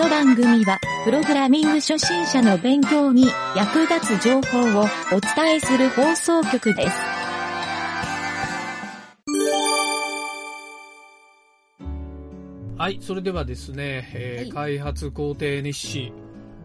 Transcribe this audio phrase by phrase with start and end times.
[0.00, 6.96] の番組は、プログラミング初心者の勉強に役立つ情報をお伝えする放送局です。
[12.78, 16.12] はい、それではですね、えーはい開発工程日誌、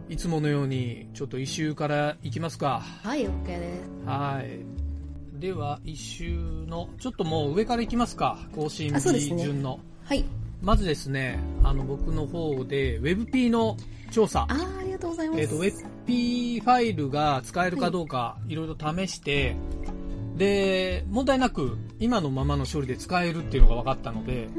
[0.07, 2.83] いつものように、ちょっと一周からいきますか。
[3.03, 3.89] はい、OK です。
[4.05, 5.39] はい。
[5.41, 8.47] では、一周の、ちょっともう上からいきますか。
[8.55, 9.81] 更新あそうで日すね順の。
[10.05, 10.23] はい。
[10.61, 13.77] まずですね、あの、僕の方で、WebP の
[14.11, 14.45] 調査。
[14.49, 15.41] あー、ありがとうございます。
[15.41, 19.55] えっ、と、WebP ファイルが使えるかどうか、いろいろ試して、
[20.37, 24.49] で、問題なく、今のままの処理で使えるっていうのが分かったので、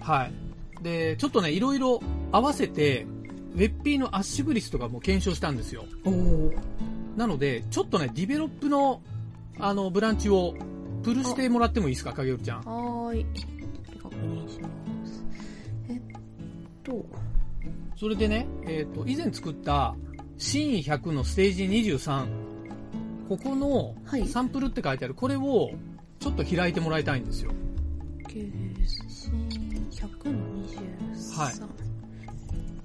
[0.00, 0.32] はい。
[0.82, 3.06] で、ちょっとね、いろいろ合わせて、
[3.56, 5.84] WebP の圧縮率とかも検証したんですよ。
[7.16, 9.00] なので、ちょっとね、ディベロップの、
[9.58, 10.54] あの、ブランチを、
[11.02, 12.58] プルしてもらってもいいですか、影尾ちゃん？
[12.58, 13.26] はーい。
[14.02, 14.83] 確認します。
[16.84, 17.04] と、
[17.96, 19.94] それでね、えっ、と、以前作った、
[20.38, 22.26] シーン100のステージ23、
[23.28, 25.70] ここのはいサンプルって書いてある、これを、
[26.20, 27.50] ちょっと開いてもらいたいんですよ。
[28.28, 28.40] 九
[29.08, 29.32] 千
[29.90, 30.38] 100の
[31.14, 31.40] 23。
[31.40, 31.54] はい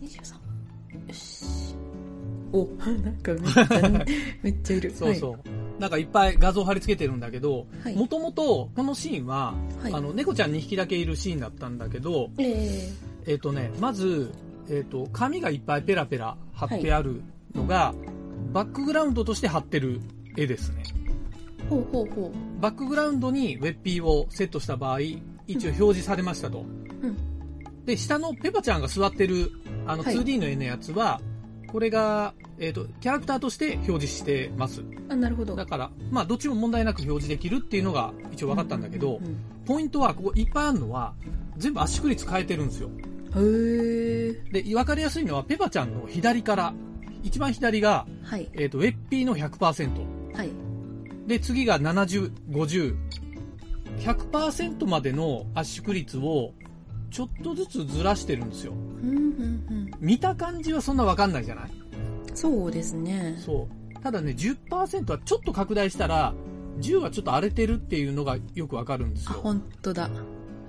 [0.05, 0.33] 23。
[1.07, 1.75] よし。
[2.51, 2.65] お、
[3.03, 4.05] なんかめっちゃ、
[4.43, 4.91] めっちゃいる。
[4.91, 5.58] そうそう。
[5.79, 7.95] なんかいっぱい画像貼り付けてるんだけど、はい。
[7.95, 9.93] もともとこのシーンは、はい。
[9.93, 12.89] あの、猫ちゃん2匹だけいるシーンだったんだけど、え
[13.25, 14.31] えっ、とね、まず、
[14.69, 17.21] えっ、と、紙がいっぱいペラペラ貼ってある
[17.55, 17.93] のが、
[18.53, 20.01] バックグラウンドとして貼ってる
[20.35, 20.83] 絵ですね。
[21.59, 24.99] ー、ほうほうほバックグラウンドに WebP をセットした場合、
[25.47, 26.65] 一応表示されましたと。
[27.03, 27.29] うん
[27.85, 29.51] で、下のペパちゃんが座ってる、
[29.87, 31.19] あのはい 2D の絵のやつは、
[31.71, 34.81] これが、えっ、と、キャラクターとして表示してます。
[34.81, 34.85] う。
[35.09, 35.55] あ、なるほど。
[35.55, 41.13] だから、まあ、どっちも問題なく表示できるっていうのが一応分かったんだけどう、んポイントは、ここいっぱいあるのは、
[41.57, 42.89] 全部圧縮率変えてるんですよ。
[42.89, 43.05] うんうん。
[43.05, 44.51] へー。
[44.51, 46.73] で、分かりやすいのは、ペパちゃんの左から、
[47.21, 48.49] 一番左が、はい。
[48.53, 50.35] えっ、と、ウェッピーの100%。
[50.35, 50.49] はい。
[51.27, 52.95] で、次が70、50。
[53.99, 56.53] 100%までの圧縮率を、
[57.09, 58.73] ちょっとずつずらしてるんですよ。
[58.73, 59.19] うんうんう
[59.73, 59.91] ん。
[59.99, 61.71] 見た感じはそんな分かんないじゃない？
[62.35, 63.35] そうですね。
[63.43, 63.93] そう。
[64.01, 66.33] ただね、10%はちょっと拡大したら、
[66.79, 69.39] 10はちょっと荒れてるっていうのがよくわかるんですあ、よ。
[69.41, 70.09] 本当だ。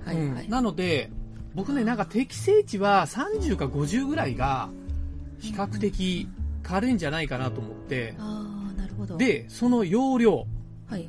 [0.05, 0.43] はいはい。
[0.45, 1.09] うんなので、
[1.55, 4.69] 僕ね、なんか適正値は30か50ぐらいが、
[5.39, 6.27] 比較的
[6.63, 10.45] 軽いんじゃないかなと思って、ああ、なるほど。、で、その容量、
[10.87, 11.07] はい。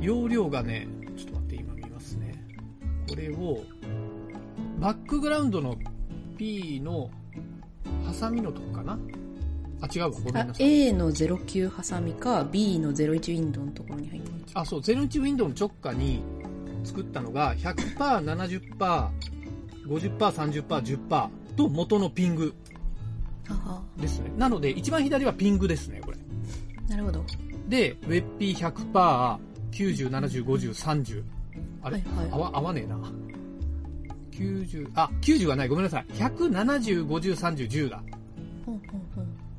[0.00, 0.86] 容量がね、
[1.16, 2.34] ちょっと待って、今見ますね。
[3.08, 3.62] これを、
[4.80, 5.76] バックグラウンドの
[6.38, 7.10] P の、
[8.06, 8.98] ハサミのとこかな？
[9.82, 10.86] あ、違うわ、ごめんあなさい。
[10.86, 14.52] A の09ハサミか B の01ウィンドウのところに入ってます。
[14.54, 16.22] あ、そう、01ウィンドウの直下に
[16.82, 19.10] 作ったのが、100%、70%、
[19.86, 22.54] 50%、30%、10%と元のピング。
[23.98, 24.30] ですね。
[24.38, 26.16] なので、一番左はピングですね、これ。
[26.88, 27.22] なるほど。
[27.68, 29.38] で、ウェッピー100%、
[29.72, 31.22] 90、70、50、30。
[31.82, 32.96] あれ、はいはい合わ、合わねえな。
[34.32, 36.06] 90、あ、90はない、ごめんなさい。
[36.14, 38.02] 100、70、50、30、10だ。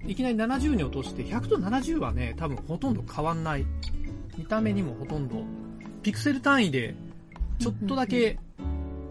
[0.06, 3.66] いきなり70に落として、100と70はね、多分ほとんど変わんない。
[4.38, 5.44] 見た目にもほとんど。
[6.02, 6.96] ピクセル単位で、
[7.60, 8.40] ちょっとだけ、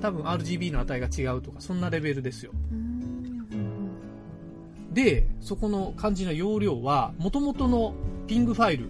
[0.00, 2.52] 多分 RGB の値が違うとか、そんなレベルですよ。
[4.92, 7.94] で、そこの漢字の容量は、元々の
[8.26, 8.86] ピングファイル、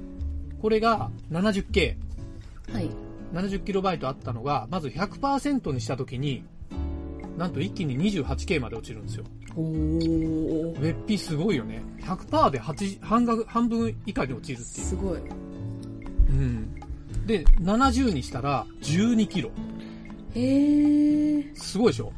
[0.62, 1.96] これが 70K、
[2.68, 2.74] うん。
[2.74, 2.90] はい。
[3.34, 6.44] 70KB あったのが、まず100%にしたときに、
[7.40, 9.24] なんと一気に 28K まで落ちるんですよ。
[9.56, 10.78] おー。
[10.78, 11.82] ウェッピーすごいよね。
[12.02, 14.86] 100%で8半額半分以下に落ちるっていう。
[14.86, 15.18] すごい。
[16.28, 16.74] うん。
[17.26, 19.50] で、70にしたら12キロ。
[20.34, 21.56] へー。
[21.56, 22.12] すごいでしょ？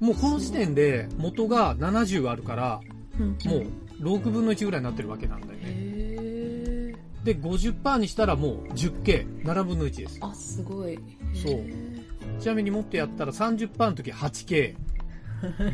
[0.00, 2.80] もうこの時点で元が70あるから、
[3.20, 3.66] うんもう
[4.02, 5.58] 6分の1ぐらいになってるわけなんだよね。
[5.62, 7.24] へー。
[7.24, 10.18] で、50%にしたらもう 10K、7分の1です。
[10.20, 10.98] あ、すごい。
[11.34, 11.60] そう
[12.40, 14.74] ちなみにもっとやったら30%の時 8K。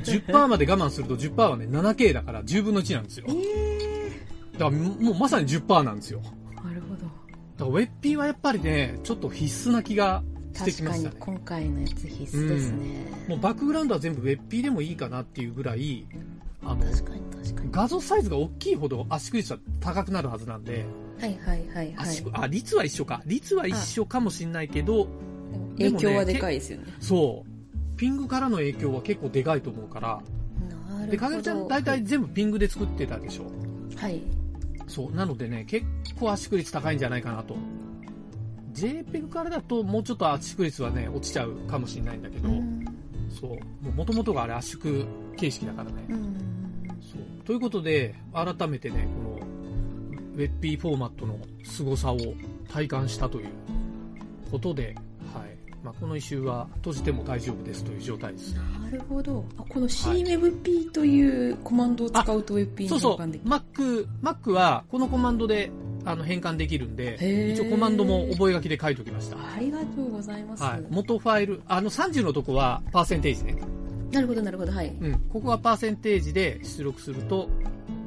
[0.05, 3.27] 10%まで我慢すると10%はね 7K だから10分の1なんですよ。
[3.29, 4.11] え
[4.53, 6.21] だからもうまさに10%なんですよ。
[6.21, 6.65] ー。
[6.67, 7.03] なるほど。
[7.03, 7.11] だか
[7.59, 10.23] らウェッピーはやっぱりね、ちょっと必須な気が
[10.55, 11.17] してき確かにましたね。
[11.19, 13.07] 今回のやつ必須ですね。
[13.29, 16.07] もうバックグラウンドは全部ウェッピーでもいいかなっていうぐらい、
[16.65, 17.69] あの、確かに確かに。
[17.71, 20.85] 画像サイズが大きいほど圧縮率は高くなるはずなんで、
[21.21, 22.23] はいはいはいはい。
[22.33, 23.23] あ、率は一緒か。
[23.27, 25.09] 率は一緒かもしんないけど、
[25.79, 26.87] 影響はでかいですよね。
[27.01, 27.97] そう。
[27.97, 31.11] ピングからの影響は結構でかいと思うから、なるほど。
[31.11, 33.45] で、かげるちゃん大体全部ピングで作ってたでしょ。
[33.97, 34.21] はい。
[34.87, 35.15] そう。
[35.15, 35.87] なのでね、結
[36.19, 37.57] 構圧縮率高いんじゃないかなと。
[38.75, 42.85] JPEG からだともうちょっと圧縮率はね、落ちちゃうかもしれないんだけど、うん
[43.29, 43.93] そう。
[43.93, 45.07] もともとがあれ圧縮
[45.37, 46.05] 形式だからね。
[46.09, 46.53] うん
[47.45, 49.47] ということで、改めてね、この、
[50.35, 52.19] ウェッピーフォーマットの凄さを
[52.69, 53.49] 体感したという
[54.51, 54.97] ことで、はい。
[55.83, 58.55] まあ、この一周は閉じても大丈夫ですという状態です。
[58.55, 59.45] なるほど。
[59.59, 63.17] あ、この CWebP というコマンドを使うと WebP にそうそう。
[63.17, 63.51] 変換できる。
[63.51, 65.71] Mac、Mac はこのコマンドで
[66.05, 69.37] あの変換できるんで、一応コマンドも覚書きで書いておきました。
[69.37, 70.63] ありがとうございます。
[70.63, 70.85] はい。
[70.89, 73.57] 元ファイル、あの30のとこはパーセンテージね。
[74.13, 74.73] なるほど、なるほど。
[74.73, 74.89] はい。
[74.89, 75.19] うん。
[75.33, 77.49] ここはパーセンテージで出力すると、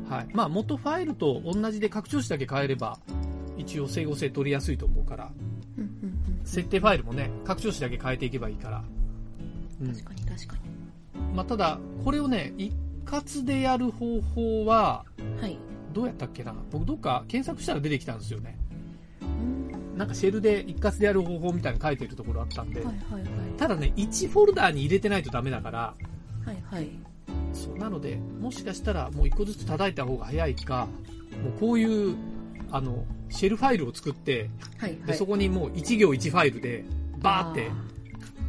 [0.10, 0.28] はい。
[0.34, 3.00] まあ元ファイルと同じで拡張子だけ変えれば、
[3.58, 5.32] 一応整合性取りやすいと思うから、
[6.46, 8.84] 設定ファイルもね、拡張子だけ変えていけばいいから。
[9.82, 9.88] うん。
[9.94, 10.56] 確かに、確か
[11.34, 12.74] まあただ、これをね、一
[13.06, 15.42] 括でやる方法は、に。
[15.42, 15.58] はい。
[15.94, 16.54] どうやったっけな？
[16.72, 18.58] 僕どっか検索したら出てきたんですよね。
[19.22, 23.30] うんなんかシェルで一括でやる方法みたいに書いてるところあったんで、はいはいはい。
[23.58, 25.94] ただね、1フォルダーに入れてないとダメだから、
[26.46, 26.90] はいはい。
[27.54, 30.90] そうなので、もしかしたらもう1個ずつ叩いた方が早いか、
[31.42, 32.18] もうこういう、
[32.72, 35.08] あの、シェルファイルを作って、はいはい。
[35.08, 36.86] でそこにもう1行1ファイルで、
[37.22, 37.96] バーってあ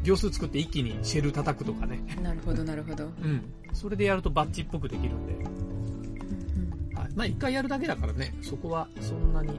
[0.04, 2.00] 行数作って一気にシェル叩くとかね。
[2.06, 3.04] ーなるほど、なるほど。
[3.04, 3.42] うん。
[3.72, 7.08] それでやるとバッチっぽくできるんで、うんはい。
[7.14, 9.58] まあ1回やるだけだからね、そこはそんなに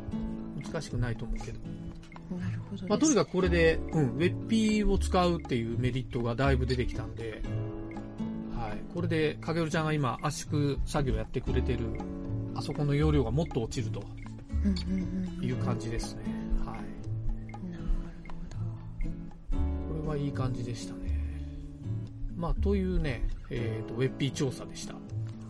[0.63, 1.59] 難しくないと思うけど。
[1.59, 1.77] うん
[2.39, 2.87] なるほど。
[2.87, 7.41] まあ、とにかくこれで、うん、ウェッピーを使うっていうメリットがだいぶ出てきたんで、
[8.53, 8.93] はい。
[8.93, 11.85] これで、かげるちゃんが今圧縮作業やってくれてる、
[12.53, 14.16] あそこの容量がもっと落ちるとうんうんうん。
[15.41, 16.23] いう感じですね。
[16.65, 16.77] はい。
[17.69, 17.83] なる
[19.87, 21.17] これはいい感じでしたね。
[22.35, 24.93] まあ、というね、えっ、と、ウェッピー調査でした。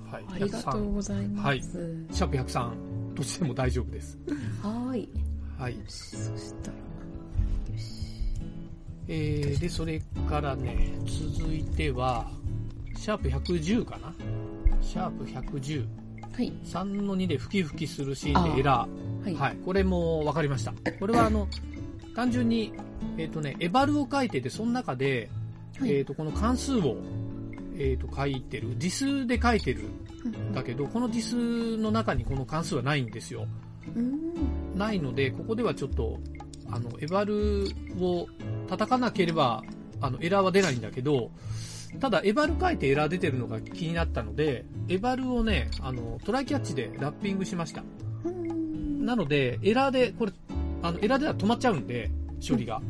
[0.09, 0.23] はい。
[0.23, 0.35] ほど。
[0.35, 1.45] ありがとうございます。
[1.45, 4.17] はいシャープ103としても大丈夫です。
[4.61, 5.09] はーい。
[5.57, 6.77] はいそしたら、
[7.73, 8.05] よし。
[9.07, 9.99] えー、で、それ
[10.29, 12.29] からね、続いては、
[12.95, 14.13] シャープ110かな？
[14.81, 15.85] シャープ110。
[16.33, 16.53] はい。
[16.63, 19.23] 3の2で吹き吹きするシーンでエラー。
[19.23, 19.35] はい。
[19.35, 19.57] はい。
[19.65, 20.73] これも分かりました。
[20.99, 21.47] これはあの、
[22.15, 22.73] 単純に、
[23.17, 25.29] えっ、とね、エバルを書いてて、その中で、
[25.79, 26.97] はいえっ、と、この関数を、
[27.77, 28.77] えっ、と、書いてる。
[28.77, 29.83] ディスで書いてる
[30.27, 33.45] んだけど、このディスの中にこの関数はないんですよ。
[33.95, 34.33] うん。
[34.75, 36.17] ないので、ここではちょっと、
[36.69, 37.67] あの、エバル
[37.99, 38.27] を
[38.67, 39.63] 叩かなければ、
[40.01, 41.31] あの、エラーは出ないんだけど、
[41.99, 47.83] ただ、エバル書いてエラー出てるのが気になったので、エバルをね、あの、トライキャッチでラッピングしました。
[48.25, 49.05] うん。
[49.05, 50.33] なので、エラーで、これ、
[50.81, 52.11] あの、エラーでは止まっちゃうんで、
[52.47, 52.81] 処理が。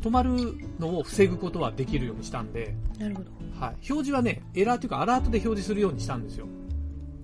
[0.00, 0.30] 止まる
[0.78, 3.30] のを防ぐことはできるようにしたんで、なるほど。
[3.58, 3.74] はい。
[3.74, 6.46] 表示はね、エラーというかアラートで表示するようにしたんですよ。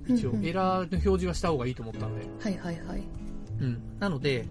[0.08, 2.26] 一応うんう、んエラーの表示はした方がいいと思ったんで。
[2.40, 3.02] はいはいはい。
[3.60, 3.80] うん。
[4.00, 4.48] なので、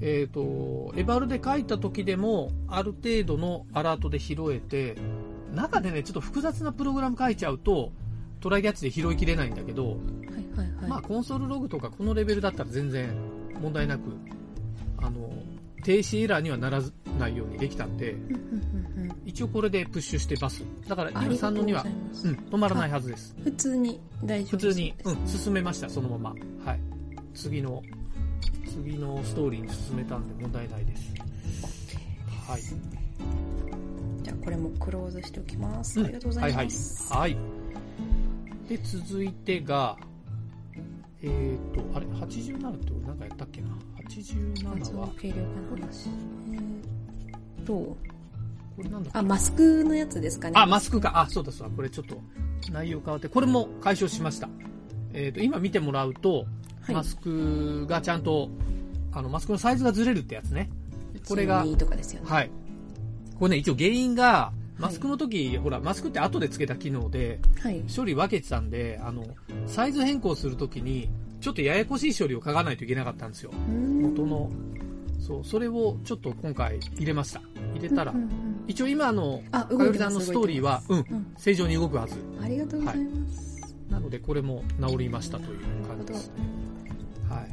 [0.00, 4.96] えっ、と、エバルで書いた時でも、ある程度のアラートで拾えて、
[5.54, 7.92] 中でね、ちょっと複雑なプログラム書いちゃうと、
[8.40, 9.96] トライキャッチで拾いきれないんだけど、はい
[10.56, 10.90] はいはい。
[10.90, 13.10] まあ、コンソールログとかこのレベルだったら全然
[13.60, 14.02] 問題なく、
[14.98, 15.30] あの、
[15.82, 16.82] 停止エラーにはなら
[17.18, 18.16] ないようにできたんで。
[19.24, 20.64] 一応これでプッシュしてバス。
[20.88, 21.84] だから今3ありがとうごのには。
[21.84, 21.90] うん、
[22.50, 23.36] 止まらないはずです。
[23.44, 26.34] 普通に大丈夫普通に、うん、進めました、そのまま。
[26.64, 26.80] はい。
[27.34, 27.82] 次の、
[28.64, 31.14] 次のストーリーに進めたんで問題ないです。
[32.48, 32.97] はい。
[34.44, 36.00] これもクローズしておきます。
[36.00, 37.12] うんありがとうございます。
[37.12, 37.32] はいはい。
[37.32, 38.68] はい。
[38.68, 39.96] で、続いてが、
[41.22, 43.68] えっ、と、あれ、87って俺なんかやったっけな
[44.08, 46.08] ?87 発は音、軽量化の話。
[46.52, 47.96] えーっと、こ
[48.82, 50.54] れなんだあ、マスクのやつですかね。
[50.56, 51.18] あ、マスクか。
[51.18, 51.74] あ、そうだそうだ。
[51.74, 52.20] これちょっと
[52.70, 54.48] 内容変わって、これも解消しました。
[55.12, 56.44] えっ、と、今見てもらうと、
[56.82, 58.48] はいマスクがちゃんと、
[59.12, 60.70] あの、マスクのサイズがずれるってやつね。
[61.28, 62.30] これが12とかですよね。
[62.30, 62.50] はい。
[63.38, 67.82] これね、一応原因が、マスクの時、ほら、マスクって後で付けた機能で、はい。
[67.94, 69.24] 処理分けてたんで、あの、
[69.66, 71.08] サイズ変更するときに、
[71.40, 73.50] ちょっとややこしい処理を書かないといけなかったんですよ。
[73.52, 74.50] 元の。
[75.20, 77.40] そう、それをちょっと今回入れました。
[77.74, 82.16] 入れたらうん、うんうん一応今の、あ、かよりさんのストーリーは、うん、うん正常に動くはず。
[82.42, 83.74] ありがとうございます。
[83.88, 86.34] なので、これも治りましたという感じですね。
[87.30, 87.46] は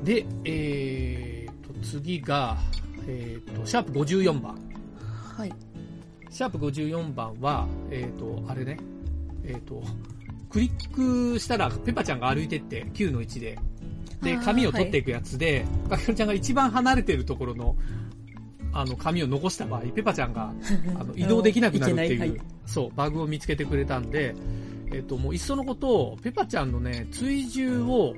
[0.00, 0.04] い。
[0.04, 2.56] で、えーと、次が、
[3.06, 4.58] えーと、シャープ54番。
[5.36, 5.52] はい。
[6.30, 8.78] シャープ54番は、えっ、と、あれね、
[9.44, 9.82] えっ、と、
[10.50, 13.58] クリックしたら、ペパちゃんが歩いてって、9の1で、
[14.22, 17.76] で、紙を取っていくやつで、かけるちゃんが一番離れてるところの、
[18.72, 20.52] あの、紙を残した場合、ペパちゃんが、
[20.98, 24.34] あの、移動できなくなるっていう、いはいそう、バグを見つけてくれたんで、
[24.92, 28.14] えっ、と、もういっそのことを、ペパちゃんのね、追従を、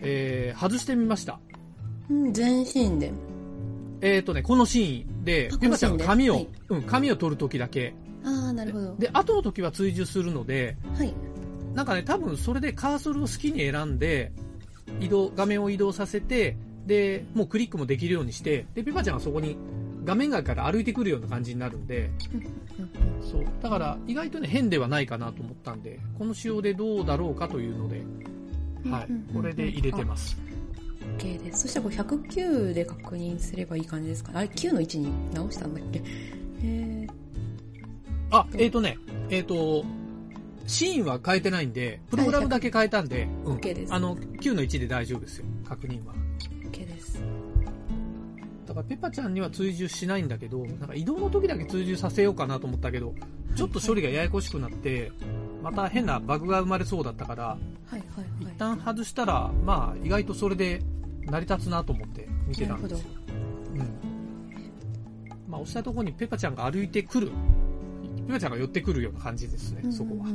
[0.00, 1.40] えー外してみました。
[2.10, 3.12] うん、全身で。
[4.00, 8.96] えっ、とね、このシーンであ、ペパちゃんが紙を、このシうん、紙を取るときだけ、ああ、なるほど。
[8.96, 11.14] で、後の時は追従するので、はい。
[11.74, 14.32] なんかね、多分それでカーソルを好きに選んで、
[15.00, 19.56] 移動、画面を移動させて、で、もうクリックもできるようにして、で、ペパちゃんはそこに
[20.04, 22.10] 画面外から歩いてくるような感じになるんで、
[23.20, 23.44] そう。
[23.62, 28.02] だから、意外とね、変ではないかなと思ったんで、この仕様でどうだろうかというので、
[28.90, 29.08] はい。
[29.34, 30.36] これで入れてます。
[31.18, 31.62] OK です。
[31.62, 36.02] そしたらこれ109で確認すればいい感じですかあれ、9の位置に直したんだっけ？
[36.64, 37.06] え
[38.30, 38.98] あ、えっ、とね、
[39.30, 39.84] えっ、と、
[40.66, 46.14] シーンは変えてないんで、プログラムだけ変えたんで、うん OK ですあの、9の1で大丈夫ですよ、確認は。
[46.62, 47.22] ー、OK です。
[48.66, 53.14] だからペッパちゃんには追従しないんだけど、なんか移動の時だけ追従させようかなと思ったけど、
[53.56, 55.12] ちょっと処理がややこしくなって、
[55.62, 57.58] また変なバグが生まれそうだったから、は
[57.92, 58.02] いはい
[58.40, 58.54] 一はい。
[58.58, 60.82] 旦外したら、まあ意外とそれで
[61.26, 63.08] 成り立つなと思って見てたんですよ。
[63.74, 63.78] うん。
[65.48, 67.28] まあ押したところにペッパちゃんが歩いてくる。
[67.28, 67.32] ペ
[68.30, 70.26] ッパちゃんが寄ってくるような感じですね、そこは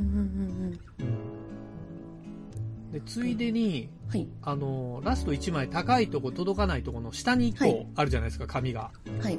[2.92, 4.28] で、ついでに、はい。
[4.42, 8.90] あの、ラスト1枚高いとこ届かないとこの下に1はい個あるじゃないですか、紙が。
[9.20, 9.38] はい。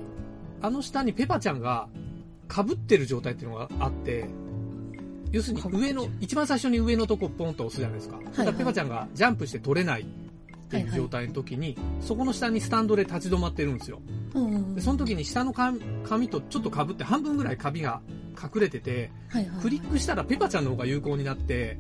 [0.62, 1.90] あの下にペパちゃんが
[2.54, 4.26] 被ってる状態っていうのがあって、
[5.32, 8.20] 要するに上の、一番最初に上のとこポンと押すじゃないですか。
[8.28, 10.06] そしたらペパちゃんがジャンプして取れない
[10.78, 14.02] っていう状態の時に、そこの下にスタンドで立ち止まってるんですよ。
[14.34, 14.76] うんうんうん。
[14.76, 18.02] で、その時に下の紙紙とちょっと被って半分ぐらい紙が
[18.42, 19.52] 隠れてて、はいはい。
[19.52, 21.78] はいクリックしたらペパちゃんの方が有効になって、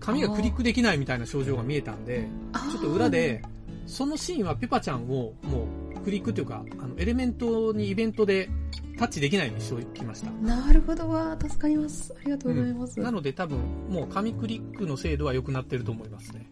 [0.00, 2.28] 紙がクリックできないみたいな症状が見えたんで、
[2.72, 3.42] ちょっと裏で、
[3.86, 8.48] そのシーンはペパちゃんをもうクリックというか、あのエレメントにイベントで
[8.98, 10.30] タッチできないようにしておきました。
[10.30, 11.08] なるほど。
[11.08, 12.14] わ助かります。
[12.18, 13.58] ありがとうございます、なので多分
[13.90, 16.46] もう紙クリックの精度は良くなってると思いますね。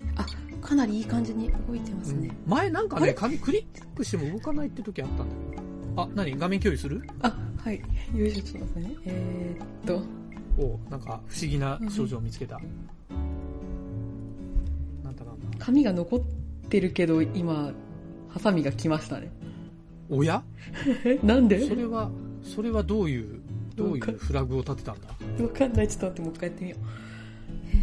[0.62, 2.50] かなりいい感じに動いてますね、うん。
[2.50, 5.62] 前なんかね、紙クリックしても動かないって時あったんだけど。
[6.02, 6.38] あ、何？
[6.38, 7.02] 画面共有する？
[7.20, 7.82] あはい。
[8.14, 8.96] よいしょちょっと待ってね。
[9.06, 10.02] えー、っと。
[10.58, 12.58] おなんか不思議な症状を見つけた。
[15.02, 15.46] なんだなんだ。
[15.58, 16.20] 紙が残っ
[16.68, 17.72] てるけど今
[18.28, 19.30] ハサミが来ましたね。
[20.10, 20.42] おや？
[21.04, 21.66] え なんで？
[21.66, 22.10] それは、
[22.42, 23.40] それはどういう、
[23.76, 25.08] どういうフラグを立てたんだ？
[25.42, 25.88] わかんない。
[25.88, 26.80] ちょっと待ってもう一回やってみよう。
[27.72, 27.80] えー、っ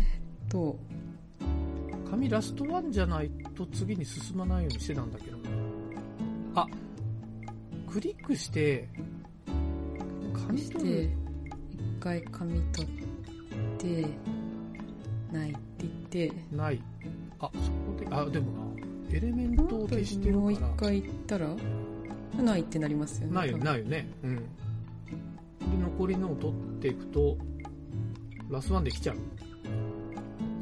[0.50, 0.80] と
[2.20, 5.44] 紙ラストワンじゃないと次に進まないようにしてたんだけどな
[6.56, 6.68] あ
[7.90, 8.90] クリックして
[10.46, 10.90] 紙し取る。
[10.90, 11.14] て一
[12.02, 12.92] 回紙取っ
[13.78, 14.06] て
[15.32, 15.94] ないって言っ
[16.30, 16.34] て。
[16.52, 16.82] ない。
[17.40, 21.56] あそこであでもなエレメントを消してるもう一から回行ったら？
[22.44, 24.10] ないってなりますよねないよないよね。
[24.24, 24.36] うん。
[24.36, 24.44] で
[25.82, 27.38] 残りのを取っていくと
[28.50, 29.18] ラスワンで来ちゃう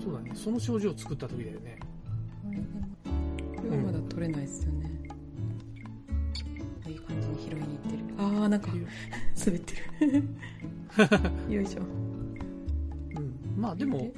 [0.08, 0.32] そうだね。
[0.34, 1.78] その症状を作った時だよね。
[2.46, 2.88] これでも
[3.58, 4.90] これはまだ取れないですよね、
[6.88, 8.04] いい感じに拾いに行ってる。
[8.18, 8.70] ああなんか
[9.46, 9.74] 滑って
[10.06, 10.24] る。
[11.54, 11.82] よいしょ。
[11.82, 14.10] うん、まあでも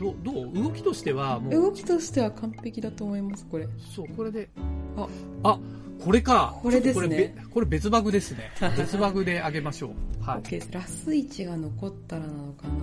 [0.00, 0.52] どうどう？
[0.52, 1.52] 動きとしてはもう。
[1.52, 3.68] 動きとしては完璧だと思いますこれ。
[3.94, 4.48] そう、これで。
[4.96, 5.06] あ、
[5.44, 5.60] あ、
[6.04, 6.58] これか。
[6.60, 7.06] これですね。
[7.06, 8.50] これべこれ別バグですね。
[8.76, 10.24] 別バグであげましょう。
[10.24, 10.72] はい。
[10.72, 12.74] ラス位置が残ったらなのかな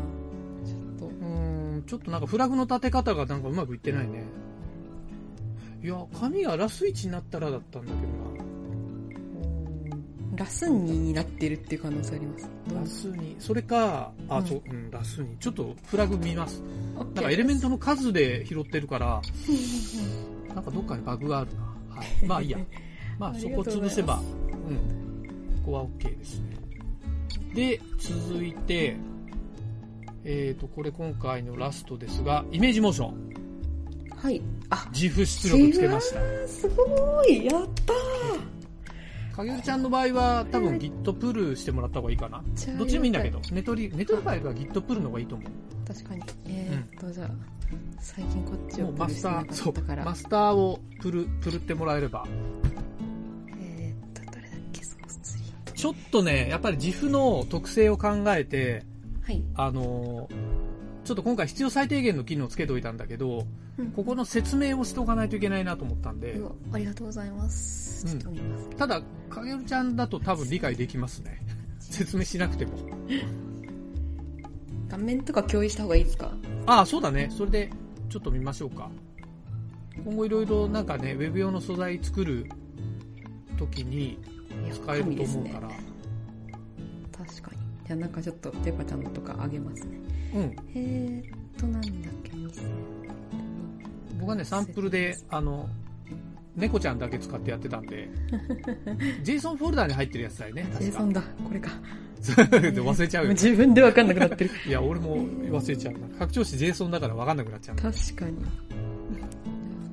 [1.86, 4.24] ちょっとなんかフラグの立て方がなんかうまくいってないね。
[5.84, 8.44] いや、紙がラス位置になったらだったんだけどな。
[10.34, 15.38] うラス2になってるっていう可能性ありますラスに、それか、あ、うんそう、うん、ラスに。
[15.38, 16.64] ちょっとフラグ見ます。
[16.96, 19.22] なんかエレメントの数で拾ってるから、
[20.56, 21.62] なんかどっかにバグがあるな。
[21.96, 22.26] はい。
[22.26, 22.58] まあいいや。
[23.20, 24.20] まああそこ潰せば、
[24.70, 25.28] うん。
[25.64, 26.64] ここは OK ですね。
[27.54, 28.98] で、続いて、
[30.26, 33.34] えーと、これ今回のラストですが、イメージモーション。
[34.24, 36.48] はいあ自負出力つけました。
[36.48, 37.94] すごいやった
[39.36, 42.42] かげるちゃんの場合は多分 Git プルしてもらった方がいいかな。
[42.56, 45.52] ーどっちでもいいんだけど、ネトリ、ネトリファイルは Git プルの方がいいと思う。
[45.88, 47.30] 確かにえー、っと、じゃあ
[48.00, 52.26] 最近こっちをもうマスター、プルしてなかそうったか、らマスターをプル、プルってもらえれば。
[53.60, 54.82] えー、っとどれだっけ
[55.74, 58.86] ちょっとね、やっぱり GIF の特性を考えて、
[59.24, 60.64] はいあのー
[61.04, 63.46] ちょっと今回必要最低限の機能をつけておいたんだけど、
[63.94, 66.40] ここの説明をしておかないといけないなと思ったんで
[66.72, 68.06] ありがとうございます。
[68.06, 68.70] ちょっと見ます。
[68.78, 71.42] ただ、かげるちゃんだと多分理解できますね。
[71.82, 72.72] 説明しなくても。
[74.88, 76.32] 画面とか共有した方がいいですか？
[76.68, 77.28] ああ、そうだね。
[77.32, 77.70] それで、
[78.08, 78.90] ちょっと見ましょうか。
[80.06, 82.48] 今後いろいろなんかね、ウェブ用の素材作る
[83.58, 84.12] 時に
[84.66, 85.70] いや使えると思うから。
[87.94, 89.98] ゃあなんかちょっとペパちゃんのとかあげますね。
[90.36, 90.56] うん。
[90.76, 91.92] えーっと、なんだっ
[92.24, 92.94] け、2000
[94.20, 95.70] 僕はね、サンプルで、あの、
[96.56, 98.10] 猫ちゃんだけ使ってやってたんで、
[99.24, 101.00] JSON フォルダに入ってるやつだよね、確か。
[101.00, 101.72] JSON だ、これか。
[102.24, 103.34] で忘れちゃうよ、ね。
[103.34, 104.52] 自分でわかんなくなってる。
[104.66, 106.00] いや、俺も忘れちゃうな。
[106.20, 107.76] 拡張子 JSON だからわかんなくなっちゃう。
[107.76, 108.42] 確かに。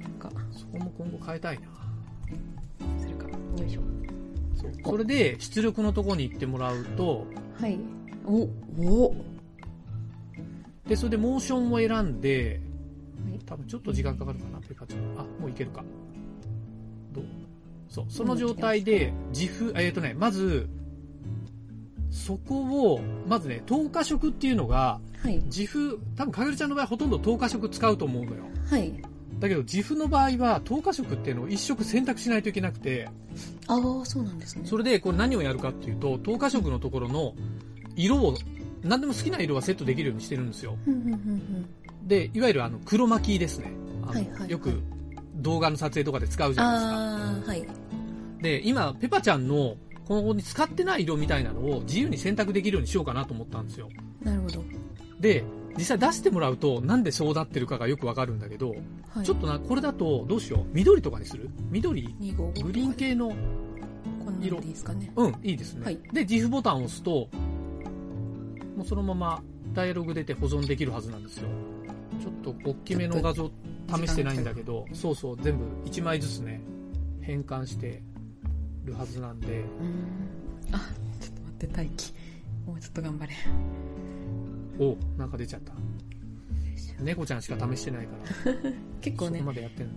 [0.00, 1.62] なんか、そこも今後変えたいな。
[3.00, 3.26] するか。
[3.26, 3.80] よいしょ。
[4.54, 4.72] そう。
[4.84, 7.26] それで、出力のとこに行ってもらうと、
[7.60, 7.78] はい。
[8.26, 8.48] お、
[8.82, 9.14] お
[10.88, 12.60] で、それでモーションを選んで、
[13.28, 15.00] はい多分ちょっと時間かかるかな、ペカちゃん。
[15.18, 15.84] あ、もういけるか。
[17.12, 17.24] どう？
[17.88, 20.68] そう、その状態で、自負、えっ、とね、まず、
[22.10, 25.38] そこを、まずね、透過色っていうのが、はい。
[25.44, 28.44] 自負、多分かげるちゃんの場合ほとんど透過色使うと思うのよ。
[28.68, 28.92] はい。
[29.40, 33.08] だけど自負の場合は透過色っていうのを一色選択しないといけなくて、
[33.66, 34.62] ああ、そうなんですね。
[34.66, 37.34] それでこれ何をやるかっていうと、透過色のところの
[37.96, 38.36] 色を、
[38.82, 40.76] 何でも好きな色はセットできるようにしてるんですよ。
[42.06, 43.72] で、いわゆるあの黒巻きですね。
[44.46, 44.80] よく
[45.36, 46.96] 動画の撮影とかで使うじゃないですか。
[46.96, 47.66] ああ、はい。
[48.42, 53.88] で、今、ペパちゃんのここに使ってない色みたいなのを自由に選択できるようにしようかなと思ったんですよ。
[54.22, 54.64] なるほど。
[55.20, 55.44] で、
[55.76, 58.74] 実際出してもらうとなんでそうなってるかがよくわかるんだけど、
[59.14, 59.24] はい。
[59.24, 60.64] ちょっとな、これだとどうしよう。
[60.72, 61.48] 緑とかにする？
[61.70, 65.12] 緑？255グリーン系の、こんなんでいいですかね。
[65.16, 65.84] うん、いいですね。
[65.84, 67.28] はいで、自負ボタンを押すと、
[68.76, 71.48] もうそのままダイアログ出て保存できるはずなんですよ。
[72.20, 73.50] ちょっと大きめの画像
[73.88, 76.60] 試してないんだけど、そうそう、全部1枚ずつね、
[77.20, 78.02] 変換して
[78.84, 79.64] るはずなんで、ん。
[80.72, 80.78] あ、
[81.20, 82.12] ちょっと待って、待機。
[82.66, 83.32] もうちょっと頑張れ。
[84.80, 85.72] おなんか出ちゃった。
[87.00, 88.12] 猫ちゃんしか試してないか
[88.46, 88.54] ら、
[89.00, 89.92] 結構ねそこ、までやってんの。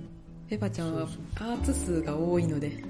[0.47, 2.83] ペパちゃんはパーツ数が多いので、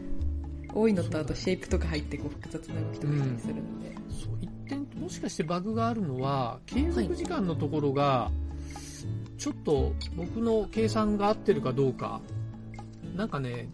[0.73, 3.95] 多いのとあとシェイプとか入ってこう複雑な動きとかするので。
[4.09, 8.31] そう一点もしかしてバグがあるのは継続時間のところが、
[9.37, 12.21] ちょっと僕の計算が合ってるかどうか
[13.15, 13.69] なんかね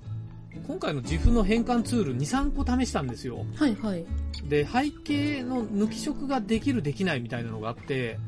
[0.70, 3.44] 今回の GIF の変換ツール23個試したんですよ。
[3.56, 4.06] はいはい。
[4.48, 8.20] で背景の抜き色ができるできないみたいなのがあって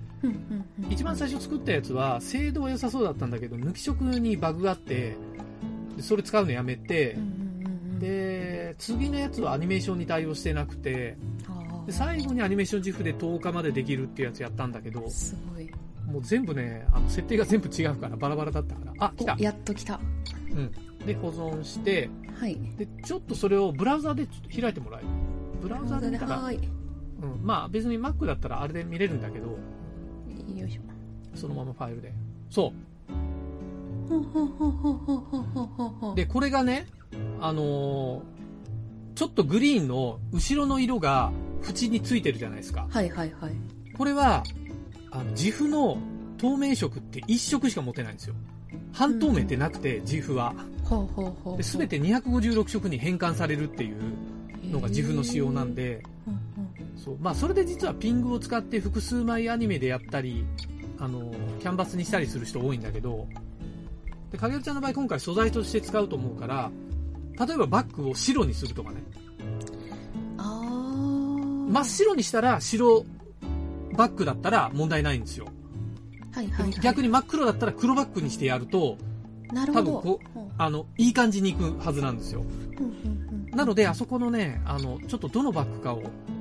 [0.89, 5.15] 一番最初作ったやつは精度は良さそうだったんだけど抜き色にバグがあって
[5.96, 7.15] でそれ使うのやめて
[8.00, 11.15] で次のやつはアニメーションに対応してなくて
[11.86, 15.70] で最後にアニメーション GIF で10日までできるっていうやつやったんだけどすごい。
[16.12, 18.94] もう全部ねあの設定が全部違うからバラバラだったから。
[18.98, 19.36] あ来た。
[19.36, 20.00] お、やっと来た。
[20.52, 20.72] うん、
[21.06, 22.10] で保存して、
[22.40, 25.08] はい、でちょっとそれをブラウザで開いてもらえる？
[25.62, 29.58] ブラウザで見たら、はい、うん、まあ別に Mac だったらあれで見れるんだけど。
[30.56, 30.82] よいしょ。
[31.36, 32.12] そのままファイルで。
[32.50, 32.74] そ
[36.14, 36.16] う。
[36.16, 36.88] でこれがね
[37.40, 38.22] あのー、
[39.16, 41.32] ちょっとグリーンの後ろの色が
[41.64, 42.88] 縁についてるじゃないですか。
[42.90, 43.54] はいはいはい。
[43.98, 44.44] これは
[45.12, 45.98] あの GIF の
[46.38, 48.36] 透明色って1色しか持てないんですよ。
[48.92, 50.54] 半透明ってなくて、うん、ジフは。
[50.95, 51.58] ほうほうほう。
[51.58, 53.97] で全て256色に変換されるっていう
[54.69, 56.04] のが GIF の仕様なんで。
[56.97, 60.45] そうまあ、それで実はピングを使って複数枚アニメでやったり
[60.99, 63.27] あのキャンバスにしたりする人多いんだけど
[64.32, 66.69] で影るちゃんの場合今回素材として使うと思うから
[67.43, 69.01] 例えばバッグを白にするとかね。
[70.38, 73.06] 真っ白にしたら白
[73.95, 75.47] バッグだったら問題ないんですよ
[76.34, 76.71] はいはい、はい。
[76.82, 78.97] 逆に真っ黒だったら黒バッグにしてやると
[79.54, 79.92] なるほど。
[80.00, 82.92] 多分こほうあのいい感じにいくはずなんですようんうん
[83.52, 85.98] うんなのであそこのねあのちょっとどのバッグかを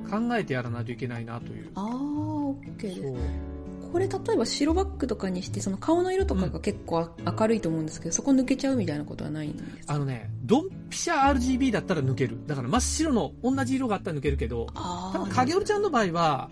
[0.09, 3.51] 考えてやらないといけないなというあー、オッケーです。
[3.91, 9.95] これ例えば白バッグとかにして、その顔の色とかが結構あ明るいと思うんですけど、そこ抜けちゃうみたいなことはないんですか？
[9.95, 12.37] あのね、ドンピシャ RGB だったら抜ける。
[12.47, 16.49] だから真っ白の同じ色があったら抜けるけど、あ多分影織ちゃんの場合は、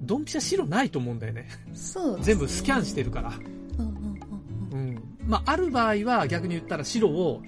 [0.00, 1.48] ドンピシャ白ないと思うんだよね。
[1.74, 3.32] そうね全部スキャンしてるから。
[5.30, 7.40] まあ、ある場合は逆に言ったら白を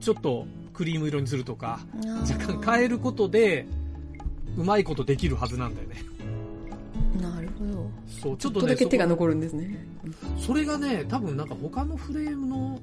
[0.00, 1.78] ちょっとクリーム色にするとか、
[2.28, 3.64] 若干変えることで、
[4.58, 6.02] うまいことできるはずなんだよね。
[7.20, 7.90] なるほど。
[8.08, 9.86] そう、ちょっとね、だけ手が残るんですね。
[10.36, 12.80] それがね、多分なんか他のフレームの、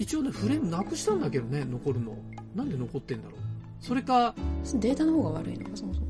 [0.00, 2.18] 一応ね、フレームなくしたんだけどね、残るの。
[2.56, 3.38] なんで残ってんだろう。
[3.80, 4.34] それか、
[4.74, 6.06] データの方が悪いのか、そもそも。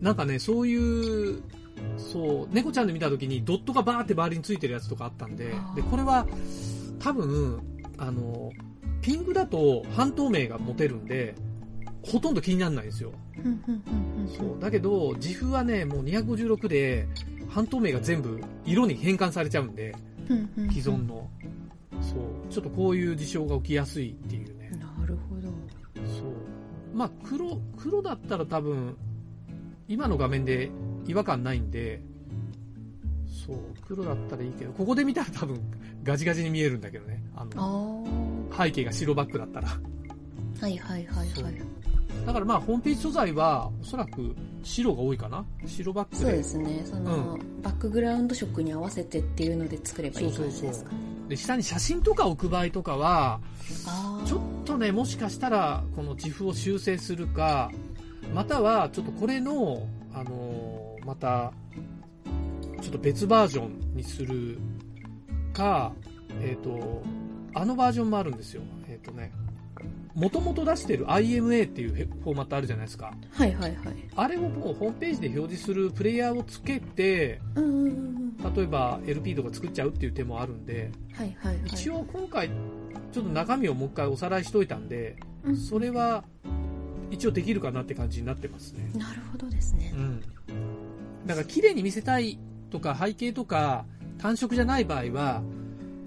[0.00, 1.42] なんかね、そういう、
[1.96, 6.26] そう、猫ちゃんで見た時にドットがバーって周りについてるやつとかあったんでで、これは
[6.98, 7.60] 多分、
[7.98, 8.50] あの、
[9.00, 11.34] ピンクだと半透明が持てるんで、
[12.02, 13.12] ほとんど気にならないんですよ。
[14.36, 14.60] そう。
[14.60, 17.08] だけど、自負はね、もう256で、
[17.48, 19.94] 半透明が全部色に変換されちゃうんで、
[20.70, 21.28] 既存の。
[22.00, 22.52] そう。
[22.52, 24.70] ちょっとこういう事象が起きやすいっていうね。
[24.70, 25.48] なるほど。
[26.06, 26.96] そう。
[26.96, 28.96] まあ、黒、黒だったら多分、
[29.88, 30.70] 今の画面で
[31.06, 32.02] 違和感ないんで、
[33.46, 35.60] そう、黒だったらいいけど、ここで見たら多分
[36.02, 37.22] ガジガジに見えるんだけどね。
[37.34, 38.04] ああの、
[38.50, 38.64] あ。
[38.64, 39.68] 背景が白バックだったら。
[39.68, 41.86] はいはいはいはい。
[42.24, 53.40] だからまあホームページ素材はおそらく白が多いかな白バックでそうですねその、バックグラウンド色に合わせてっていうので作ればいい感じですかねで下に写真とか置く場合とかは
[54.24, 57.70] ちょっとねもしかしたらこの自負を修正するか
[58.34, 61.52] またはちょっとこれの、あのーまた
[62.82, 64.58] ちょっと別バージョンにする
[65.52, 65.92] か
[66.42, 67.02] えっ、と
[67.54, 68.62] あのバージョンもあるんですよ。
[68.88, 69.32] えっ、とね
[70.14, 73.14] もともと出してる IMA っていうフォーマットあるじゃないですか。
[73.32, 73.96] はいはいはい。
[74.16, 77.86] あれをもうホームページで表示するプレイヤーをつけてうんうんうん
[78.44, 78.54] うん。
[78.54, 81.66] 例えば LP とか作っちゃうっていう手もあるんではいはいはい。
[81.66, 82.48] 一応今回
[83.12, 85.56] ちょっと中身をもう一回おさらいしといたんでうん。
[85.56, 86.24] それは
[87.10, 88.90] 一応できるかなって感じになってますね。
[88.94, 89.92] なるほどですね。
[89.94, 90.22] うん
[91.26, 92.38] だから綺麗に見せたい
[92.70, 93.84] とか背景とか
[94.18, 95.42] 単色じゃない場合は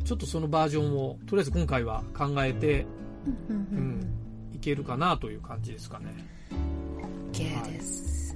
[0.04, 2.86] ちょっとそのバージョンをとりあえず今回は考えて
[3.26, 4.56] うんうんうんうん。
[4.56, 6.08] いけるかなという感じですかね。
[7.32, 8.36] OK です、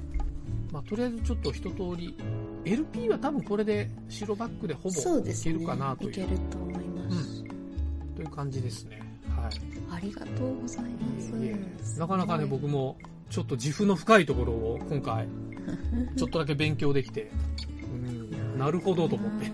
[0.72, 2.16] まあ、とりあえずちょっと一通り
[2.64, 6.12] LP は多分これで白バックでほぼいけるかなという。
[6.12, 7.44] いけると思います、
[8.16, 9.02] という感じですね。
[9.36, 9.52] はい。
[9.92, 11.30] ありがとうございます。
[11.32, 12.00] いえいえ。
[12.00, 12.96] なかなかね僕も
[13.30, 15.28] ちょっと自負の深いところを今回
[16.16, 17.32] ちょっとだけ勉強できて、
[17.94, 19.52] うん、なるほどと思って。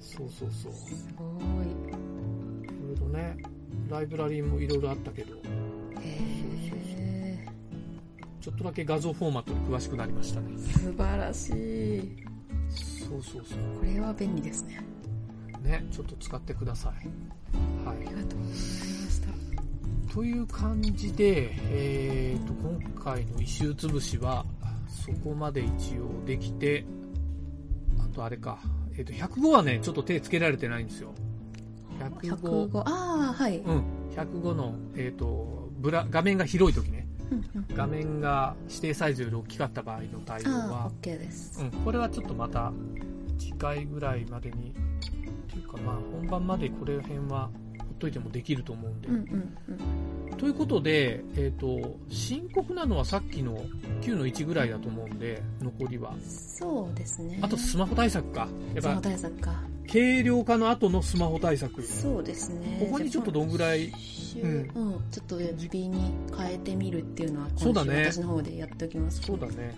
[0.00, 0.72] そうそうそう。
[0.72, 1.24] すご
[1.62, 1.66] い。
[1.66, 3.36] いろいろね
[3.88, 5.36] ライブラリーもいろいろあったけど。
[5.36, 5.40] へ
[6.04, 6.38] え
[8.40, 10.56] ちょっとだけ画像フォーマットに詳しくなりましたね。
[10.58, 12.28] 素晴らしい。
[12.70, 14.82] そうそうそこれは便利ですね。
[15.62, 17.08] うねちょっと使ってください。
[17.84, 19.28] はありがとうございました。
[19.28, 24.44] いという感じでえー、と今回の異臭つぶしは
[24.88, 26.84] そこまで一応できて
[27.98, 28.58] あとあれか。
[28.96, 31.14] えー、と105はねちょっと手つけられてないんですよ。
[32.00, 33.82] 105 105ああはい、うん、
[34.14, 37.06] 105の、えー、とブラ画面が広い時ね。
[37.74, 42.72] 画面が指定サイズより大きかった場合の対応あはあ OK です、うん、これはちょっとまた
[43.38, 49.24] 次回ぐらいまでにっていうかまあ本番までこれ辺はほっといてもできると思うんで、うんうんう
[49.72, 53.58] んということで、えー、と深刻なのはさっきの
[54.02, 56.14] 9の1ぐらいだと思うんで残りは。
[56.20, 57.38] そうですね。
[57.42, 58.48] あとスマホ対策か。
[58.74, 59.62] やっスマホぱ対策か。
[59.90, 61.82] 軽量化の後のスマホ対策。
[61.82, 62.78] そうですね。
[62.80, 63.90] ここにちょっとどんぐらい？
[63.98, 64.50] 週うん。
[64.50, 68.04] うん、ちょっと FB に変えてみるっていうのはそうだね。
[68.10, 69.20] 私の方でやっておきます。
[69.22, 69.76] そうだね。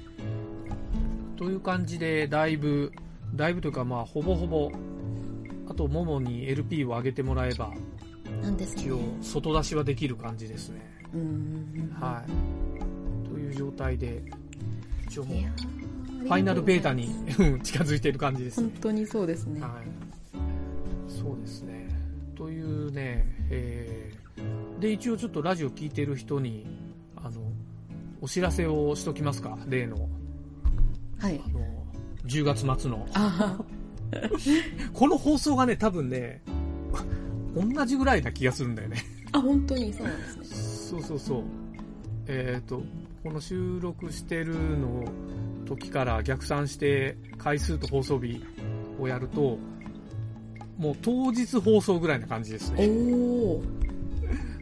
[1.40, 2.92] という感じで、だいぶ、
[3.34, 4.70] だいぶというか、まあ、ほぼほぼ、
[5.70, 7.72] あと、ももに LP を上げてもらえば、
[8.42, 10.80] なんですね一応、外出しはできる感じですね。
[11.98, 13.28] はい。
[13.28, 14.22] という状態で、
[15.06, 15.38] 一応もう
[16.20, 18.68] ファイナルベータにう ん近づいている感じですね。
[18.72, 21.10] 本当にそうですね、はい。
[21.10, 21.88] そうですね。
[22.36, 26.66] というね、えー、で、一応ちょっとラジオ聞いてる人に、
[27.16, 27.40] あの、
[28.20, 30.08] お知らせをしときますか、例の。
[31.18, 31.60] はいあの
[32.26, 33.06] 10月末の。
[33.14, 33.58] あ
[34.92, 36.42] この放送がね、多分ね、
[37.54, 39.02] 同じぐらいな気がするんだよね。
[39.32, 39.92] ああ本当に？
[39.92, 41.42] そうなんですねそうそうそう。
[42.26, 42.82] えっ、と、
[43.22, 45.04] この収録してるの
[45.66, 48.44] 時から逆算して回数と放送日
[49.00, 49.58] をやると、
[50.78, 52.88] もう当日放送ぐらいな感じですおね。
[52.88, 53.62] お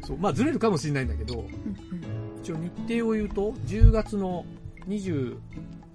[0.07, 1.45] そうまあずれるかもしれないんだけど、
[2.43, 2.71] 一応日
[3.01, 4.45] 程を言うと、10月の
[4.89, 5.37] 23、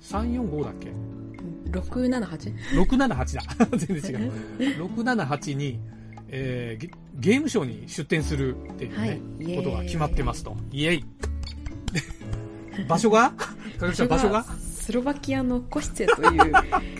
[0.09, 0.91] 4、5だっけ
[1.71, 2.53] ？678
[2.85, 3.41] 678だ。
[3.77, 4.31] 全然違う。
[4.85, 5.79] 678に、
[6.35, 10.57] えーゲ、ゲームショーに出展するっていうね、はいことが決まってますと。
[10.71, 11.05] イエイ
[12.89, 13.31] 場所が？
[13.79, 14.43] 場所が？
[14.43, 16.51] スロバキアのコシツェという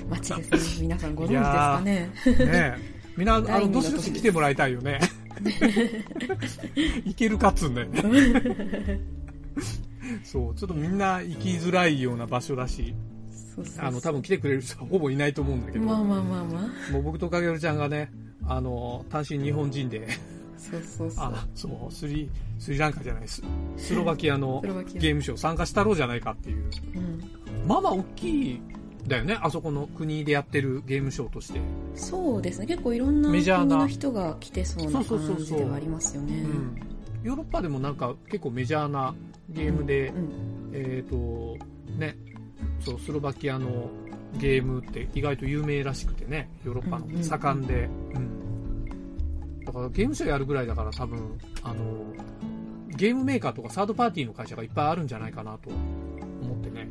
[0.09, 1.91] 街ですね皆さんご存知ですかね？
[1.91, 2.11] ね
[2.45, 2.77] え。
[3.17, 4.99] みんな、あの、 どしどし来てもらいたいよね。
[7.05, 8.99] 行けるかっつうんだよね。
[10.23, 12.93] そう、ちょっとみんな行きづらいような場所だし、
[13.55, 13.85] そうそうそう。
[13.85, 16.91] あの、多分来てくれる人はほぼいないと思うんだけど、まあまあまあまあ。
[16.91, 18.11] もう僕とかげるちゃんがね、
[18.47, 20.07] あの、単身日本人で、
[20.57, 21.25] そうそうそう。
[21.25, 23.43] あ、そう、スリ、スリランカじゃないです。
[23.77, 26.69] スロバキアのゲームショー参加したろうじゃないかっていう。
[26.95, 27.67] うん。
[27.67, 28.61] まあまあ大きい
[29.07, 31.59] だよね、あそこの国でやってるゲームショーとして。
[31.95, 32.65] そうですね。
[32.65, 33.77] 結構いろんな国メジャーな。
[33.77, 36.41] の人が来てそうなそうそうそうそう感じではありますよね。
[36.41, 36.81] うん。
[37.23, 39.13] ヨーロッパでもなんか結構メジャーな
[39.49, 41.57] ゲームで、うんえっ、と、
[41.97, 42.17] ね、
[42.79, 43.89] そう、スロバキアの
[44.37, 47.05] ゲームって意外と有名らしくてね、ヨーロッパの。
[47.05, 49.65] うんうん盛んで、うん。
[49.65, 51.83] だからゲームショーやるぐらいだから多分、あの、
[52.89, 55.69] ゲームメーカーとかサードパーティーの会社がいっぱいあるんじゃないかなと
[56.41, 56.89] 思ってね。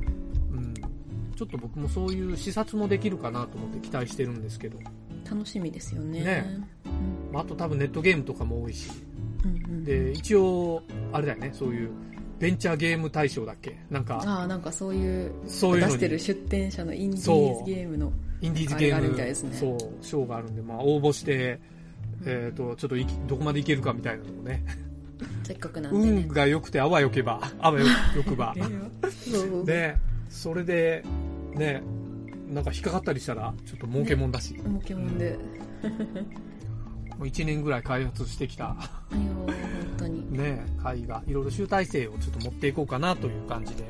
[0.53, 0.75] うん。
[0.75, 4.79] ちょっと僕もそういう視察もできるかなと思って期待してるんですけど、
[5.29, 6.21] 楽しみですよね。
[6.23, 6.61] ね。
[7.33, 8.91] まあ、あと多分ネットゲームとかも多いし、
[9.45, 9.85] うんうんうん。
[9.85, 10.83] で、一応、
[11.13, 11.91] あれだよね、そういう
[12.43, 13.79] ベンチャーゲーム大賞だっけ？
[13.89, 18.13] なんか、ああ、なんかそういう、そういう出してる出店者のインディーズゲームの。
[18.41, 19.57] インディーズゲーあれがあるム、みたいですね。
[19.57, 21.61] そう、賞があるんで、まあ、応募して、
[22.27, 24.65] えっ、と、ちょっといきどこまでいけるかみたいなのをね、
[25.45, 26.25] せっかくなんでね。
[26.27, 26.29] 運。
[26.29, 28.55] が良くてあわよけば、あわよよくば。
[29.65, 29.97] で、
[30.29, 31.05] それで、
[31.55, 31.81] ね、
[32.49, 35.39] なんか引っかかったりしたら、ちょっと儲けもんだし、モケモンで。
[37.19, 38.75] もう1年ぐらい開発してきた。
[40.33, 43.85] ね、会が、いろいろ集大成をちょっと持っていこうかなという感じで、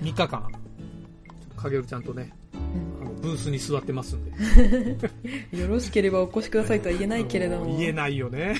[0.00, 4.98] 3日間、ちょっと影るちゃんとね、うんあのブースに座ってますんで。
[5.58, 7.66] よろしければお越しくださいとは言えないけれども。
[7.78, 8.56] 言えないよね。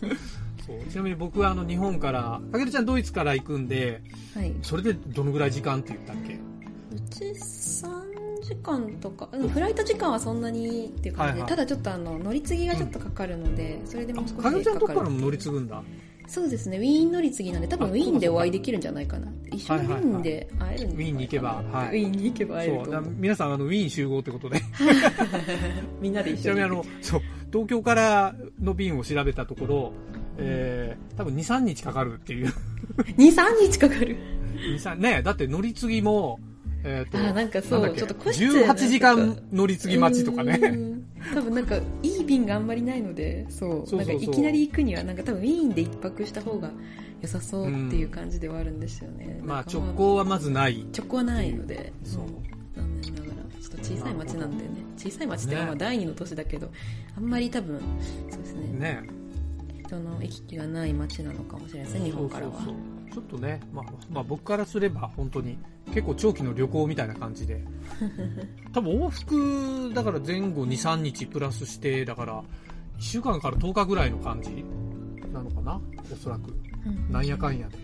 [0.66, 4.02] そうちなみに僕はあの日本から、かけるちゃんドイツから行くんで、
[4.34, 4.54] はい。
[4.62, 6.34] それでどのぐらい時間って言ったっけ？
[6.34, 15.82] うち3時間とか、うんフライト時間はそんなにっていう感じで、はいはいただちょっとあの乗り継ぎがちょっとかかるので、それでもう少しかけるちゃんどかかるこからも乗り継ぐんだ。
[16.32, 19.30] そうですね、ウィーン乗り継ぎなんで、多分あウィーンでお会いできるんじゃないかな。
[19.52, 22.86] 一緒にウィーンで会えるウィーンに行けばはいウィーンに行けば会えるそう。
[22.86, 23.14] だと思う。
[23.18, 24.62] 皆さんあのウィーン集合ってことで。
[26.00, 26.42] みんなで一緒に。
[26.42, 27.20] ちなみにあの、そう、
[27.52, 29.92] 東京からの便を調べたところ、
[30.38, 32.46] えー、多分2、3日かかるっていう。
[33.18, 34.16] 2、3日かかる。
[34.56, 36.40] 2、3、ねだって乗り継ぎも、
[36.82, 40.58] えっ、と、あなんかそうちょっと個室やな18時間乗り継ぎ待ちとかね。
[40.62, 41.02] うん
[41.34, 43.96] 多分なんか、いい便があんまりないので、そう。
[43.96, 46.70] なんかいきなり行くには、なんか多分ウィーンで一泊した方が
[47.20, 49.40] 良さそうっていう感じではあるんですよね。
[49.42, 50.86] まあなんか直行はまずない。
[50.96, 52.22] 直行はないので、そう。
[52.74, 56.70] 残念ながら、ちょっと小さい町なんでね、小さい町ってまあ第二の都市だけど、
[57.16, 57.80] あんまり多分、
[58.30, 59.02] そうですね、ね。
[59.86, 62.52] 人の行き来がない町なのかもしれないですね、日本からは。
[62.52, 67.62] そうそうそうちょっとね、まあ、まあ僕からすれば本当に結構長期の旅行みたいな感じで。
[68.72, 72.42] 多分往復だから前後23日プラスしてだから1
[72.98, 74.64] 週間から10日ぐらいの感じ
[75.32, 75.80] なのかな？
[76.10, 76.52] おそらく。
[76.86, 77.12] うん。
[77.12, 77.78] なんやかんやで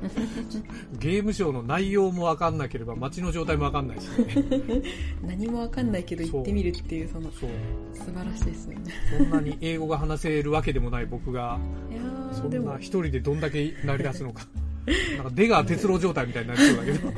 [0.98, 4.82] ゲームショーの内容もわかんなければ街の状態もわかんないしね
[5.26, 7.50] 何もわかんないけど行ってみるっていう、その、そう
[7.94, 8.84] 素晴らしいですよね。
[9.18, 11.58] そんなに英語が話せるわけでもない僕が
[11.90, 12.00] いや
[12.32, 14.46] そんな、一人でどんだけ成り出すのか
[15.16, 17.12] なんか出川哲郎状態みたいになりそうだけど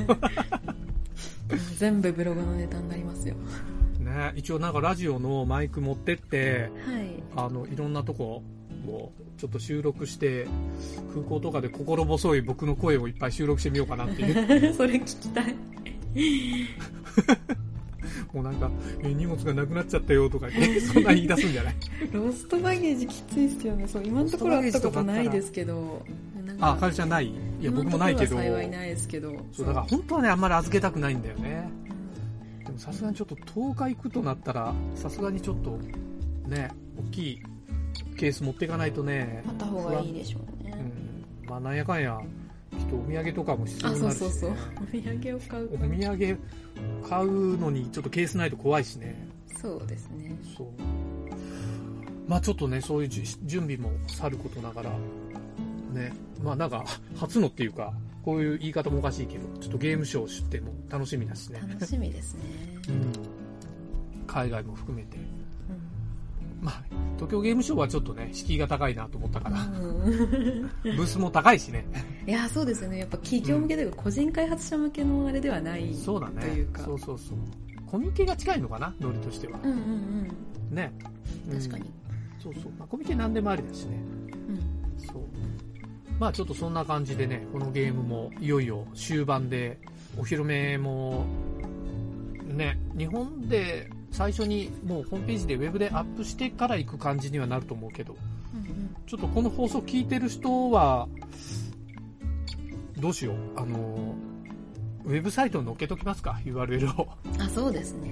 [1.77, 3.35] 全部ブログのネタになりますよ。
[3.99, 7.23] ね、一応なんかラジオのマイク持ってって、はい。
[7.37, 8.43] あの、いろんなとこ
[8.89, 10.47] をちょっと収録して、
[11.15, 14.75] 空港とかで心細い僕の声をいっぱい収録してみようかなっていう。
[14.75, 15.55] それ聞きたい。
[18.33, 18.71] もうなんか、
[19.03, 21.75] え荷物がなくなっちゃったよとか言って、 そんな言い出すんじゃない？
[22.13, 23.87] ロストバゲージきついっすよね。
[23.89, 26.05] そう、今のところあったことないですけど。
[26.61, 27.27] あ、かりちゃんない？
[27.29, 28.37] いや、僕もないけど。
[28.37, 29.33] 幸いないですけど。
[29.53, 31.69] そう、だから本当はね、あんまり預けたくないんだよね。
[31.83, 31.89] うん
[32.69, 35.79] でもさすがにちょっと10日行くとなったら、さすがにちょっと、
[36.49, 37.43] ね、大きい
[38.19, 39.43] ケース持っていかないとね。
[39.47, 40.75] また方がいいでしょうね。
[41.45, 41.49] うん。
[41.49, 42.21] まあなんやかんや、
[42.73, 44.21] きっとお土産とかも必要あ、になるし、ね。
[44.21, 44.57] そうそうそう。
[44.83, 46.39] お土産を買うお土産
[47.09, 49.27] 買うのにちょっとケースないと怖いしね。
[49.61, 50.37] そうですね。
[50.57, 50.69] そう。
[52.27, 54.91] まあちょっとね、そういうじ準備もさることながら、
[55.93, 56.85] ね、まあなんか、
[57.17, 61.61] 初のっていうか、こういう言い方もおかしいけど、ちょっとゲームショー出展も楽しみだしね。
[61.67, 62.43] 楽しみですね。
[62.89, 63.13] うん。
[64.27, 65.17] 海外も含めて。
[66.61, 66.83] うんまあ、
[67.17, 71.85] 東京ゲームショーはちょっとね、敷居が高いなと思ったから、うん ブースも高いしね。
[72.27, 72.99] いや、そうですよね。
[72.99, 75.95] やっぱ企業向けというか、個人開発者向けのあれではない。
[75.95, 76.43] そうだね。
[76.43, 77.39] というかそうそうそう。
[77.87, 79.59] コミケが近いのかな、ノリとしては。
[79.63, 80.29] うんうん
[80.71, 80.93] ね。
[81.51, 81.59] うん。
[81.59, 81.85] 確かに。
[81.85, 82.43] うん。
[82.43, 82.73] そうそう。
[82.79, 83.97] まあ、コミケ何でもありだしね。
[84.49, 85.07] うん。
[85.07, 85.23] そう。
[86.19, 89.79] まあちょっとそんな感じでね、このゲームもいよいよ終盤で、
[90.17, 91.25] お披露目も、
[92.45, 98.17] ね、日本で最初にもうホームページでウェブでアップしてから行く感じにはなると思うけど、
[98.55, 101.09] うんちょっとこの放送聞いてる人は、
[102.99, 103.37] どうしよう。
[103.57, 104.15] あの、
[105.07, 107.09] ウェブサイトに載っけときますか ?URL を。
[107.25, 107.41] うん。
[107.41, 108.11] あ、そうですね。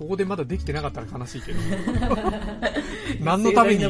[0.00, 0.06] うん。
[0.06, 1.58] ここでまだできてなかったら悲しいけど。
[3.22, 3.82] 何のために。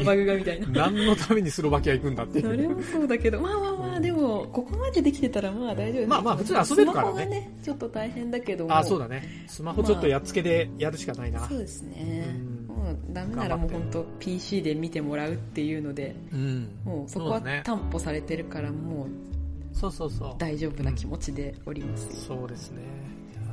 [0.73, 2.45] 何のためにスロバキア行くんだっていう。
[2.45, 8.77] それもそうだけど、まあまあまあ、でも、ここまでできてたらまあ大丈夫まあまあ普通に遊べるからねスマホがね、ちょっと大変だけども。
[8.77, 9.45] あ、そうだね。
[9.47, 11.47] スマホちょっとやっつけでやるしかないな。
[11.47, 12.25] そうですね。
[12.27, 16.69] うんもうダメならもう本当 PC で見てもらうっていうので、うん。
[16.83, 19.07] もうそこは担保されてるからもう
[19.73, 20.35] そうそうそう。
[20.37, 22.37] 大丈夫な気持ちでおりますよ。
[22.37, 22.81] そうですね。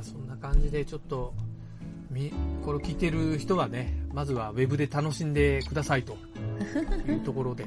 [0.01, 1.33] そんな感じでちょっと、
[2.09, 2.31] み、
[2.63, 6.17] これを聞いてる人はね、まずはウェブで楽しんでくださいと
[7.07, 7.65] いうところで、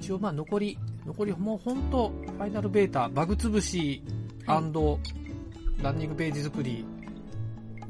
[0.00, 4.02] 一応まあ残り、残りもう本当ファイナルベータ、バグ潰し
[4.46, 4.72] ラン
[5.98, 6.84] ニングページ作り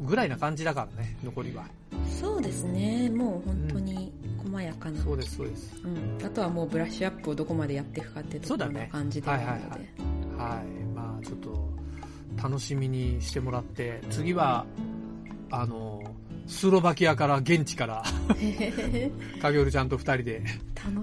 [0.01, 1.67] ぐらいな感じだからね、残りは。
[2.09, 3.11] そうですね。
[3.11, 5.03] もう本当に細細やかな。
[5.03, 5.81] そうです、そうです。
[5.85, 6.27] うん。
[6.27, 9.55] あとはもうブラッシュアップをどこまでやっていくかってところのそうだね感じではあるので。
[9.55, 10.67] はいはいはい。
[10.95, 11.77] まあちょっと、
[12.43, 14.67] 楽しみにしてもらって、次は、
[15.51, 16.03] あの、
[16.47, 18.03] スロバキアから、現地から、
[19.43, 20.43] 影織ちゃんと二人で。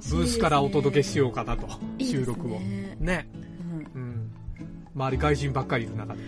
[0.10, 2.60] ブースからお届けしようかなと、いいね収録を。
[3.00, 3.28] ね。
[3.96, 4.02] うん。
[4.02, 4.32] うん。
[4.96, 6.22] 周り外人ばっかりいる中で。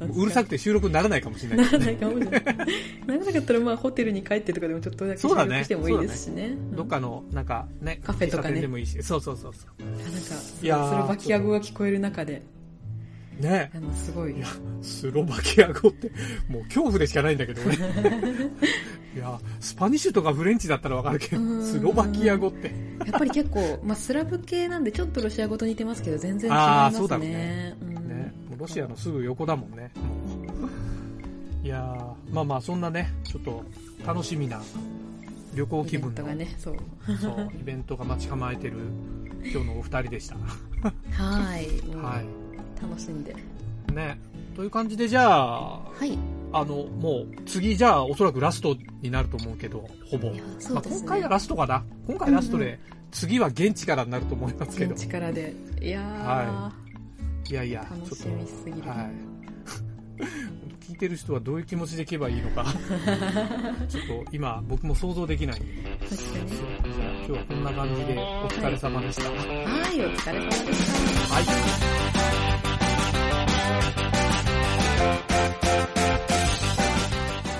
[0.06, 1.72] もううるさくて収録にならないかもしれないね。
[1.72, 2.44] らないかもしれない。
[2.44, 2.52] な
[3.16, 6.46] らなかったらまあホテルに帰ってとかでもちょっとだけ収そうだね録してもいいですしね。
[6.46, 9.00] うんどっかの、なんかね、カフェとかねでもいいし。
[9.02, 12.42] そうそうそうそあなんか、スロバキア語が聞こえる中で、う。
[13.40, 14.46] ねあの、すごいいや、
[14.82, 16.10] スロバキア語って、
[16.48, 17.74] もう恐怖でしかないんだけど、俺。
[19.14, 22.72] いや、スパニッシュとかフレンチだったらわかるけどう、んスロバキア語って。
[23.06, 27.76] やっぱり結構、まあ、スラブ系なんでちょっとロシア語と似てますけど、全然違いあますーそうだねね。
[27.82, 29.90] うんね、もうロシアのすぐ横だもんね。
[31.62, 33.64] いやーまあまあ、そんなね、ちょっと
[34.06, 34.60] 楽しみな
[35.54, 36.76] 旅行気分の、イベントがね、そう。
[37.20, 38.74] そう、イベントが待ち構えてる
[39.44, 40.36] 今日のお二人でした。
[41.22, 41.66] はい。
[41.96, 42.22] は
[42.80, 43.32] 楽しんで。
[43.90, 43.92] い。
[43.92, 44.18] ね。
[44.54, 46.18] という感じで、じゃあ、はい。
[46.52, 50.28] あの、もう、次、じゃあ、おそらくラストになると思うけど、ほぼ。
[50.28, 50.82] いやまあ。
[50.82, 51.82] 今回がラストかな。
[52.06, 52.78] 今回ラストで、うんう
[53.14, 55.02] 次は現地からになると思いますけど現。
[55.04, 55.54] 地からで。
[55.80, 56.72] いやー、は
[57.48, 58.26] いやいや、楽し。
[58.28, 58.88] みすぎる。
[58.88, 59.10] はい。
[60.84, 62.66] 聞いてる人はどういう気持ちでいけばいいのか、
[63.88, 65.66] ちょっと今、僕も想像できないんで。
[66.10, 66.52] 確かに。
[67.26, 69.22] 今日はこんな感じで、お疲れ様でした。
[69.24, 71.34] はい、お疲れ様でした。
[71.34, 72.53] はい。